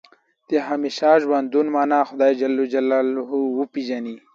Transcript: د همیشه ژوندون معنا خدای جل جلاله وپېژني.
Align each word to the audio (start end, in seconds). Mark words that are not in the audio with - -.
د 0.49 0.51
همیشه 0.67 1.09
ژوندون 1.23 1.65
معنا 1.75 1.99
خدای 2.09 2.31
جل 2.41 2.57
جلاله 2.73 3.21
وپېژني. 3.57 4.15